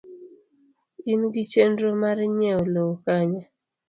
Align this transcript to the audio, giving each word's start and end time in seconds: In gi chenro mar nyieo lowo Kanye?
In 1.11 1.21
gi 1.33 1.43
chenro 1.51 1.87
mar 2.01 2.17
nyieo 2.37 2.61
lowo 2.73 2.95
Kanye? 3.05 3.41